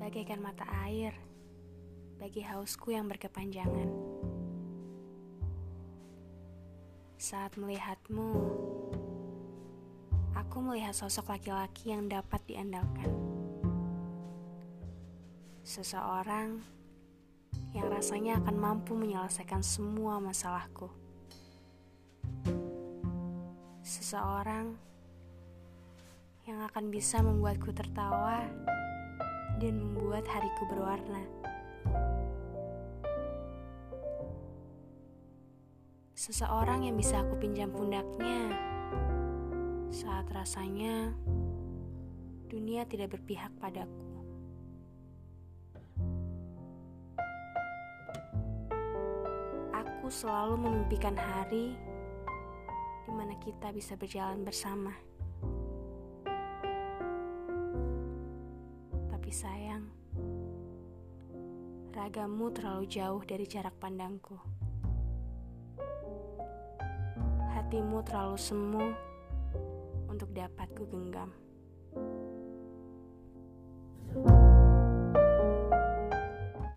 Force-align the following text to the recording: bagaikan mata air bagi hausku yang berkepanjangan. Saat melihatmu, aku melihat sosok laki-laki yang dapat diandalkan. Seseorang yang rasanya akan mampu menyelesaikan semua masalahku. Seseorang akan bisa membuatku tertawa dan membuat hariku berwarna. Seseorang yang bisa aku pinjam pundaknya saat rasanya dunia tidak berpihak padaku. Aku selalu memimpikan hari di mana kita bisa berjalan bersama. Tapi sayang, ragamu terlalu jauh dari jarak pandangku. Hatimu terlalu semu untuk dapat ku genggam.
bagaikan 0.00 0.40
mata 0.40 0.64
air 0.88 1.12
bagi 2.16 2.40
hausku 2.40 2.96
yang 2.96 3.04
berkepanjangan. 3.04 3.92
Saat 7.20 7.60
melihatmu, 7.60 8.32
aku 10.32 10.56
melihat 10.64 10.96
sosok 10.96 11.36
laki-laki 11.36 11.92
yang 11.92 12.08
dapat 12.08 12.40
diandalkan. 12.48 13.12
Seseorang 15.60 16.64
yang 17.76 17.92
rasanya 17.92 18.40
akan 18.40 18.56
mampu 18.56 18.96
menyelesaikan 18.96 19.60
semua 19.60 20.16
masalahku. 20.16 20.88
Seseorang 23.84 24.80
akan 26.68 26.92
bisa 26.92 27.24
membuatku 27.24 27.72
tertawa 27.72 28.44
dan 29.56 29.80
membuat 29.80 30.28
hariku 30.28 30.68
berwarna. 30.68 31.24
Seseorang 36.12 36.84
yang 36.84 37.00
bisa 37.00 37.24
aku 37.24 37.40
pinjam 37.40 37.72
pundaknya 37.72 38.52
saat 39.88 40.28
rasanya 40.28 41.16
dunia 42.52 42.84
tidak 42.84 43.16
berpihak 43.16 43.48
padaku. 43.56 44.04
Aku 49.72 50.12
selalu 50.12 50.68
memimpikan 50.68 51.16
hari 51.16 51.72
di 53.08 53.12
mana 53.16 53.32
kita 53.40 53.72
bisa 53.72 53.96
berjalan 53.96 54.44
bersama. 54.44 54.92
Tapi 59.28 59.44
sayang, 59.44 59.84
ragamu 61.92 62.48
terlalu 62.48 62.88
jauh 62.88 63.20
dari 63.28 63.44
jarak 63.44 63.76
pandangku. 63.76 64.40
Hatimu 67.52 68.00
terlalu 68.08 68.40
semu 68.40 68.88
untuk 70.08 70.32
dapat 70.32 70.72
ku 70.72 70.88
genggam. 70.88 71.28